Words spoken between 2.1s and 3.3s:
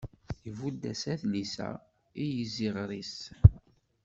i yiziɣer-is.